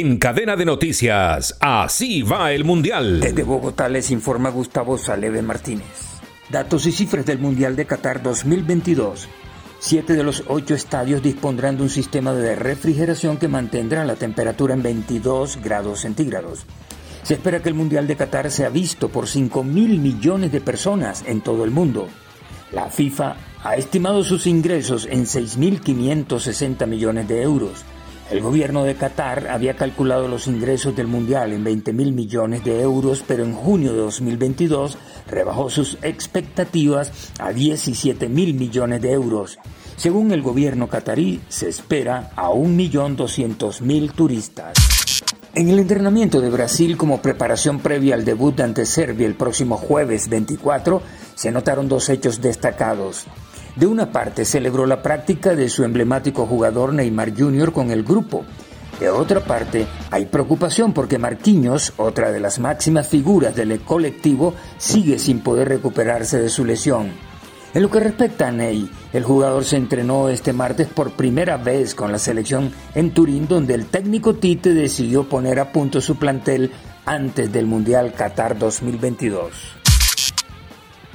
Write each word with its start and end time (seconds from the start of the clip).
En 0.00 0.18
cadena 0.18 0.54
de 0.54 0.64
noticias, 0.64 1.56
así 1.58 2.22
va 2.22 2.52
el 2.52 2.64
Mundial. 2.64 3.18
Desde 3.18 3.42
Bogotá 3.42 3.88
les 3.88 4.12
informa 4.12 4.48
Gustavo 4.48 4.96
Saleve 4.96 5.42
Martínez. 5.42 6.20
Datos 6.50 6.86
y 6.86 6.92
cifras 6.92 7.26
del 7.26 7.40
Mundial 7.40 7.74
de 7.74 7.84
Qatar 7.84 8.22
2022. 8.22 9.28
Siete 9.80 10.12
de 10.12 10.22
los 10.22 10.44
ocho 10.46 10.76
estadios 10.76 11.20
dispondrán 11.20 11.76
de 11.76 11.82
un 11.82 11.90
sistema 11.90 12.32
de 12.32 12.54
refrigeración 12.54 13.38
que 13.38 13.48
mantendrá 13.48 14.04
la 14.04 14.14
temperatura 14.14 14.72
en 14.72 14.84
22 14.84 15.58
grados 15.64 16.02
centígrados. 16.02 16.64
Se 17.24 17.34
espera 17.34 17.60
que 17.60 17.68
el 17.68 17.74
Mundial 17.74 18.06
de 18.06 18.14
Qatar 18.14 18.52
sea 18.52 18.68
visto 18.68 19.08
por 19.08 19.26
5 19.26 19.64
mil 19.64 19.98
millones 19.98 20.52
de 20.52 20.60
personas 20.60 21.24
en 21.26 21.40
todo 21.40 21.64
el 21.64 21.72
mundo. 21.72 22.06
La 22.70 22.88
FIFA 22.88 23.34
ha 23.64 23.74
estimado 23.74 24.22
sus 24.22 24.46
ingresos 24.46 25.08
en 25.10 25.24
6.560 25.24 26.86
millones 26.86 27.26
de 27.26 27.42
euros 27.42 27.84
el 28.30 28.40
gobierno 28.40 28.84
de 28.84 28.94
Qatar 28.94 29.48
había 29.48 29.74
calculado 29.74 30.28
los 30.28 30.46
ingresos 30.46 30.94
del 30.94 31.06
Mundial 31.06 31.52
en 31.52 31.64
20 31.64 31.92
mil 31.92 32.12
millones 32.12 32.62
de 32.64 32.80
euros, 32.82 33.24
pero 33.26 33.42
en 33.42 33.54
junio 33.54 33.92
de 33.92 34.00
2022 34.00 34.98
rebajó 35.26 35.70
sus 35.70 35.98
expectativas 36.02 37.10
a 37.38 37.52
17 37.52 38.28
mil 38.28 38.54
millones 38.54 39.00
de 39.00 39.12
euros. 39.12 39.58
Según 39.96 40.32
el 40.32 40.42
gobierno 40.42 40.88
catarí, 40.88 41.40
se 41.48 41.68
espera 41.68 42.30
a 42.36 42.50
1.200.000 42.50 44.12
turistas. 44.12 44.74
En 45.54 45.70
el 45.70 45.78
entrenamiento 45.78 46.40
de 46.40 46.50
Brasil 46.50 46.96
como 46.96 47.22
preparación 47.22 47.80
previa 47.80 48.14
al 48.14 48.24
debut 48.24 48.60
ante 48.60 48.86
Serbia 48.86 49.26
el 49.26 49.34
próximo 49.34 49.76
jueves 49.76 50.28
24, 50.28 51.02
se 51.34 51.50
notaron 51.50 51.88
dos 51.88 52.08
hechos 52.10 52.40
destacados. 52.40 53.26
De 53.78 53.86
una 53.86 54.10
parte 54.10 54.44
celebró 54.44 54.86
la 54.86 55.02
práctica 55.02 55.54
de 55.54 55.68
su 55.68 55.84
emblemático 55.84 56.46
jugador 56.46 56.92
Neymar 56.92 57.32
Jr. 57.38 57.72
con 57.72 57.92
el 57.92 58.02
grupo. 58.02 58.44
De 58.98 59.08
otra 59.08 59.38
parte, 59.38 59.86
hay 60.10 60.26
preocupación 60.26 60.92
porque 60.92 61.16
Marquinhos, 61.16 61.92
otra 61.96 62.32
de 62.32 62.40
las 62.40 62.58
máximas 62.58 63.06
figuras 63.06 63.54
del 63.54 63.80
colectivo, 63.82 64.54
sigue 64.78 65.20
sin 65.20 65.42
poder 65.42 65.68
recuperarse 65.68 66.40
de 66.40 66.48
su 66.48 66.64
lesión. 66.64 67.12
En 67.72 67.82
lo 67.82 67.88
que 67.88 68.00
respecta 68.00 68.48
a 68.48 68.50
Ney, 68.50 68.90
el 69.12 69.22
jugador 69.22 69.64
se 69.64 69.76
entrenó 69.76 70.28
este 70.28 70.52
martes 70.52 70.88
por 70.88 71.12
primera 71.12 71.56
vez 71.56 71.94
con 71.94 72.10
la 72.10 72.18
selección 72.18 72.72
en 72.96 73.12
Turín, 73.12 73.46
donde 73.46 73.74
el 73.74 73.86
técnico 73.86 74.34
Tite 74.34 74.74
decidió 74.74 75.28
poner 75.28 75.60
a 75.60 75.70
punto 75.70 76.00
su 76.00 76.16
plantel 76.16 76.72
antes 77.06 77.52
del 77.52 77.66
Mundial 77.66 78.12
Qatar 78.12 78.58
2022. 78.58 79.87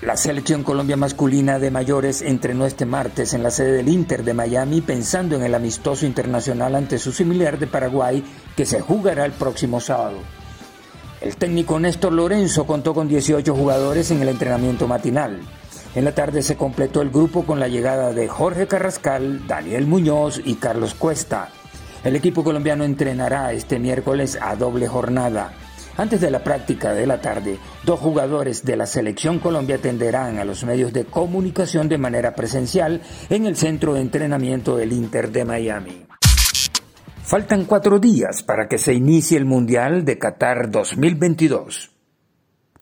La 0.00 0.16
selección 0.16 0.62
Colombia 0.62 0.96
masculina 0.96 1.58
de 1.58 1.72
mayores 1.72 2.22
entrenó 2.22 2.66
este 2.66 2.86
martes 2.86 3.34
en 3.34 3.42
la 3.42 3.50
sede 3.50 3.72
del 3.72 3.88
Inter 3.88 4.22
de 4.22 4.32
Miami 4.32 4.80
pensando 4.80 5.34
en 5.34 5.42
el 5.42 5.56
amistoso 5.56 6.06
internacional 6.06 6.76
ante 6.76 6.98
su 6.98 7.10
similar 7.10 7.58
de 7.58 7.66
Paraguay 7.66 8.22
que 8.56 8.64
se 8.64 8.80
jugará 8.80 9.24
el 9.24 9.32
próximo 9.32 9.80
sábado. 9.80 10.18
El 11.20 11.34
técnico 11.34 11.80
Néstor 11.80 12.12
Lorenzo 12.12 12.64
contó 12.64 12.94
con 12.94 13.08
18 13.08 13.52
jugadores 13.56 14.12
en 14.12 14.22
el 14.22 14.28
entrenamiento 14.28 14.86
matinal. 14.86 15.40
En 15.96 16.04
la 16.04 16.14
tarde 16.14 16.42
se 16.42 16.56
completó 16.56 17.02
el 17.02 17.10
grupo 17.10 17.44
con 17.44 17.58
la 17.58 17.66
llegada 17.66 18.12
de 18.12 18.28
Jorge 18.28 18.68
Carrascal, 18.68 19.48
Daniel 19.48 19.88
Muñoz 19.88 20.40
y 20.44 20.54
Carlos 20.54 20.94
Cuesta. 20.94 21.48
El 22.04 22.14
equipo 22.14 22.44
colombiano 22.44 22.84
entrenará 22.84 23.52
este 23.52 23.80
miércoles 23.80 24.38
a 24.40 24.54
doble 24.54 24.86
jornada. 24.86 25.54
Antes 25.98 26.20
de 26.20 26.30
la 26.30 26.44
práctica 26.44 26.94
de 26.94 27.08
la 27.08 27.20
tarde, 27.20 27.58
dos 27.82 27.98
jugadores 27.98 28.64
de 28.64 28.76
la 28.76 28.86
selección 28.86 29.40
Colombia 29.40 29.76
atenderán 29.76 30.38
a 30.38 30.44
los 30.44 30.62
medios 30.62 30.92
de 30.92 31.04
comunicación 31.04 31.88
de 31.88 31.98
manera 31.98 32.36
presencial 32.36 33.02
en 33.28 33.46
el 33.46 33.56
centro 33.56 33.94
de 33.94 34.02
entrenamiento 34.02 34.76
del 34.76 34.92
Inter 34.92 35.32
de 35.32 35.44
Miami. 35.44 36.06
Faltan 37.24 37.64
cuatro 37.64 37.98
días 37.98 38.44
para 38.44 38.68
que 38.68 38.78
se 38.78 38.94
inicie 38.94 39.36
el 39.36 39.44
Mundial 39.44 40.04
de 40.04 40.18
Qatar 40.18 40.70
2022. 40.70 41.97